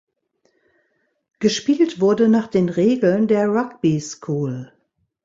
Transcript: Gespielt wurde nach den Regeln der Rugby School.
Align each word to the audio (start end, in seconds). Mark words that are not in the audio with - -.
Gespielt 1.37 1.99
wurde 2.01 2.27
nach 2.27 2.47
den 2.47 2.69
Regeln 2.69 3.27
der 3.27 3.47
Rugby 3.49 3.99
School. 3.99 4.73